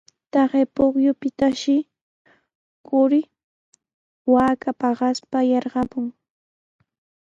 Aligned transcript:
Taqay 0.31 0.65
pukyupitashi 0.75 1.75
quri 2.87 3.19
waaka 4.33 4.69
paqaspa 4.81 5.37
yarqamun. 5.51 6.07